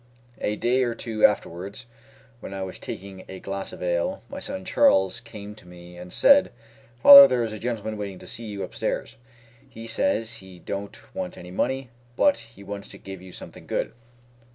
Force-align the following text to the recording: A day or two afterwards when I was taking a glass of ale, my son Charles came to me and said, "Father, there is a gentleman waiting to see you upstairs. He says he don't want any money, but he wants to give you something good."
A 0.39 0.55
day 0.55 0.81
or 0.81 0.95
two 0.95 1.23
afterwards 1.23 1.85
when 2.39 2.55
I 2.55 2.63
was 2.63 2.79
taking 2.79 3.23
a 3.29 3.39
glass 3.39 3.71
of 3.71 3.83
ale, 3.83 4.23
my 4.29 4.39
son 4.39 4.65
Charles 4.65 5.19
came 5.19 5.53
to 5.53 5.67
me 5.67 5.95
and 5.95 6.11
said, 6.11 6.51
"Father, 7.03 7.27
there 7.27 7.43
is 7.43 7.53
a 7.53 7.59
gentleman 7.59 7.97
waiting 7.97 8.17
to 8.17 8.25
see 8.25 8.45
you 8.45 8.63
upstairs. 8.63 9.17
He 9.69 9.85
says 9.85 10.37
he 10.37 10.57
don't 10.57 10.99
want 11.13 11.37
any 11.37 11.51
money, 11.51 11.91
but 12.15 12.39
he 12.39 12.63
wants 12.63 12.87
to 12.87 12.97
give 12.97 13.21
you 13.21 13.31
something 13.31 13.67
good." 13.67 13.93